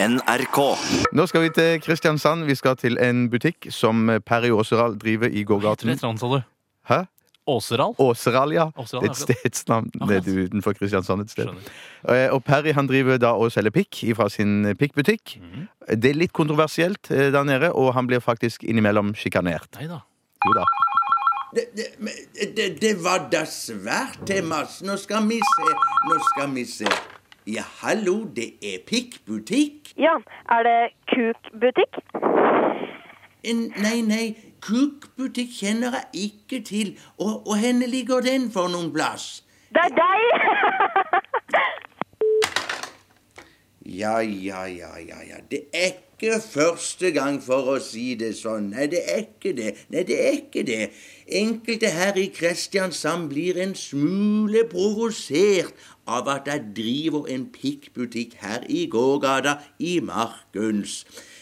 [0.00, 0.58] NRK.
[1.12, 2.44] Nå skal vi til Kristiansand.
[2.46, 5.90] Vi skal til en butikk som Perry Åseral driver i gågaten.
[5.90, 6.42] Hva heter du.
[6.88, 6.98] Hæ?
[7.48, 7.94] Åseral?
[7.98, 8.68] Åseral, ja.
[8.78, 11.48] Åseral, er Et stedsnavn nede utenfor Kristiansand et sted.
[11.48, 11.72] Skjønner.
[12.14, 15.38] Eh, Og Perry han driver da og selger pikk fra sin pikkbutikk.
[15.40, 15.66] Mhm.
[15.96, 19.66] Det er litt kontroversielt eh, der nede, og han blir faktisk innimellom sjikanert.
[19.80, 20.02] Nei da.
[20.46, 20.64] Jo da.
[21.56, 24.82] Det, det, det, det var da svært, Thomas.
[24.84, 25.72] Nå skal vi se.
[26.06, 26.86] Nå skal vi se.
[27.48, 29.94] Ja, hallo, det er pikkbutikk?
[29.96, 30.18] Ja,
[30.52, 31.96] er det kukbutikk?
[33.84, 34.26] Nei, nei,
[34.60, 36.90] kukbutikk kjenner jeg ikke til.
[37.16, 39.46] Og, og henne ligger den for noen plass?
[39.72, 40.47] Det er deg!
[43.98, 45.36] Ja, ja, ja, ja, ja.
[45.50, 48.68] Det er ikke første gang for å si det sånn.
[48.70, 49.72] Nei, det er ikke det.
[49.90, 50.84] Nei, det er ikke det.
[51.40, 55.74] Enkelte her i Kristiansand blir en smule provosert
[56.06, 61.00] av at jeg driver en pikkbutikk her i gågata i Markuns.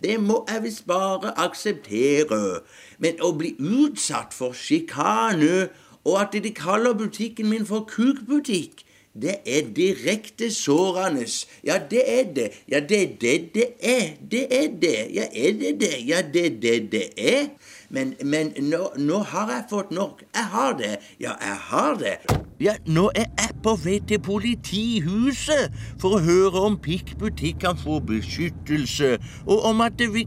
[0.00, 2.62] Det må jeg visst bare akseptere.
[2.96, 5.68] Men å bli utsatt for sjikane,
[6.08, 11.24] og at de kaller butikken min for kukbutikk det er direkte sårende.
[11.64, 12.48] Ja, det er det.
[12.68, 14.06] Ja, det er det det er.
[14.30, 15.14] Det er det.
[15.14, 16.08] Ja, er det det?
[16.08, 17.46] Ja, det er det det er.
[17.90, 20.22] Men, men nå, nå har jeg fått nok.
[20.34, 20.96] Jeg har det.
[21.20, 22.16] Ja, jeg har det.
[22.60, 28.00] Ja, nå er jeg på vei til politihuset for å høre om pikkbutikk kan få
[28.02, 30.26] beskyttelse, og om at det vil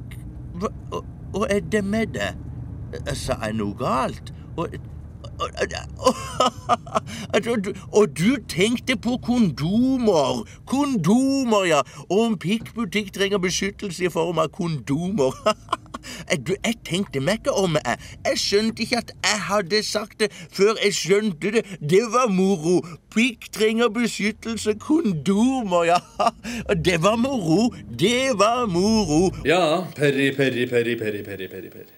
[0.61, 0.67] Hva
[1.33, 2.35] og er det med det?
[3.15, 4.33] Sa jeg noe galt?
[4.57, 4.67] Og,
[5.39, 5.75] og, og,
[6.07, 6.15] og,
[7.47, 10.43] og du tenkte på kondomer.
[10.65, 11.81] Kondomer, ja.
[12.09, 15.35] Og om pikkbutikk trenger beskyttelse i form av kondomer.
[16.47, 17.75] Du, jeg tenkte meg ikke om.
[17.85, 21.63] Jeg, jeg skjønte ikke at jeg hadde sagt det før jeg skjønte det.
[21.77, 22.79] Det var moro.
[23.13, 24.73] Pikk trenger beskyttelse.
[24.81, 25.99] Kondomer, ja.
[26.87, 27.69] Det var moro.
[27.99, 29.29] Det var moro.
[29.45, 31.91] Ja, Perry, Perry, Perry, Perry, Perry, Perry.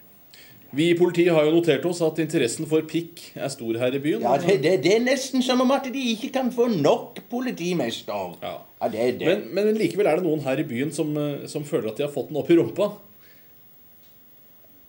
[0.73, 3.99] Vi i politiet har jo notert oss at interessen for pikk er stor her i
[4.01, 4.23] byen.
[4.25, 8.33] Ja, det, det, det er nesten som om at de ikke kan få nok politimester.
[8.41, 8.55] Ja.
[8.81, 9.35] Ja, det er det.
[9.53, 12.07] Men, men likevel er det noen her i byen som, eh, som føler at de
[12.07, 12.89] har fått den opp i rumpa.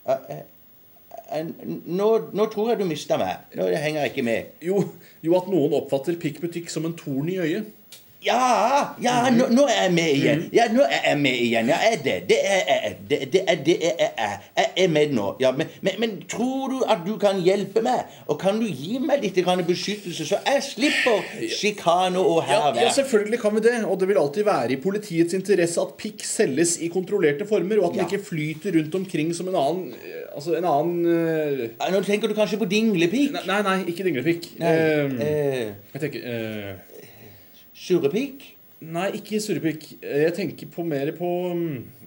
[0.08, 0.42] Eh,
[1.34, 3.46] Nå, nå tror jeg du mista meg.
[3.58, 4.50] Nå henger jeg ikke med.
[4.62, 4.82] Jo,
[5.24, 7.70] jo at noen oppfatter pikkbutikk som en torn i øyet.
[8.24, 10.44] Ja, ja, nå, nå er jeg med igjen.
[10.54, 11.68] Ja, nå er jeg med igjen.
[11.68, 12.14] Ja, er det.
[12.30, 12.94] Det er jeg.
[13.10, 14.38] Det, det er det er jeg.
[14.56, 15.26] Jeg er med nå.
[15.42, 18.08] Ja, men, men, men tror du at du kan hjelpe meg?
[18.32, 19.36] Og kan du gi meg litt
[19.68, 21.20] beskyttelse, så jeg slipper
[21.52, 23.76] sjikane og Ja, ja, selvfølgelig kan vi det.
[23.84, 27.90] Og det vil alltid være i politiets interesse at pikk selges i kontrollerte former, og
[27.90, 31.92] at den ikke flyter rundt omkring som en annen eh, Altså en annen uh...
[31.92, 33.36] Nå tenker du kanskje på dinglepikk?
[33.46, 34.54] Nei, nei, ikke dinglepikk.
[34.58, 36.22] Nei, Uh, eh, jeg tenker
[37.74, 38.44] Surrepikk?
[38.84, 39.86] Nei, ikke surrepikk.
[40.02, 41.28] Jeg tenker på mer på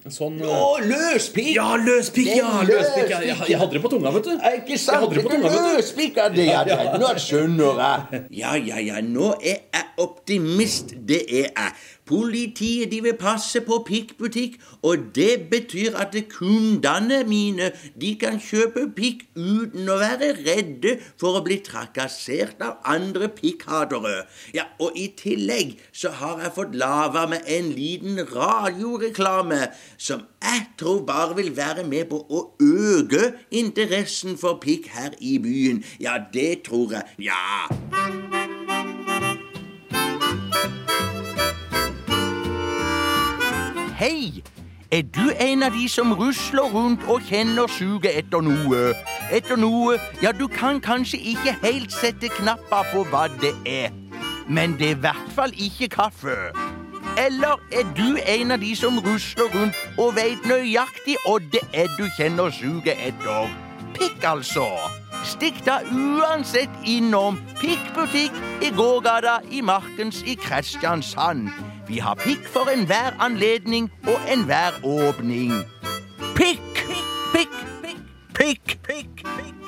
[0.07, 1.51] mm, sånn eh, Å, løspikk!
[1.57, 2.31] Ja, løspikk!
[2.39, 3.11] Ja, er løspikk.
[3.13, 4.33] Ja, jeg, jeg hadde det på tunga, vet du.
[4.39, 5.03] Er ikke Jeg sant?
[5.03, 5.51] hadde det på tunga.
[5.75, 6.63] Løspikk av det, ja.
[6.67, 8.23] det- Nå skjønner jeg.
[8.39, 9.03] Ja, ja, ja.
[9.05, 10.95] Nå er jeg optimist.
[11.07, 11.71] Det er jeg.
[12.07, 14.53] Politiet de vil passe på pikkbutikk,
[14.87, 21.35] og det betyr at kundene mine de kan kjøpe pikk uten å være redde for
[21.35, 24.21] å bli trakassert av andre pikkhatere.
[24.55, 29.67] Ja, og i tillegg så har jeg fått lava med en liten radioreklame
[29.97, 35.37] som jeg tror bare vil være med på å øke interessen for pikk her i
[35.41, 35.83] byen.
[35.99, 37.03] Ja, det tror jeg.
[37.19, 37.67] Ja.
[43.97, 44.43] Hei!
[44.91, 48.93] Er du en av de som rusler rundt og kjenner suget etter noe?
[49.35, 53.91] Etter noe Ja, du kan kanskje ikke helt sette knappa på hva det er.
[54.47, 56.66] Men det er i hvert fall ikke kaffe.
[57.17, 62.05] Eller er du en av de som rusler rundt og veit nøyaktig odde er du
[62.17, 63.49] kjenner suget etter?
[63.97, 64.67] Pikk, altså.
[65.25, 71.49] Stikk da uansett innom pikkbutikk i gågata, i Markens, i Kristiansand.
[71.87, 75.55] Vi har pikk for enhver anledning og enhver åpning.
[76.35, 76.67] Pikk!
[77.33, 77.53] Pikk,
[77.83, 78.01] pikk,
[78.33, 79.25] pikk, pikk, pikk.
[79.25, 79.66] pikk.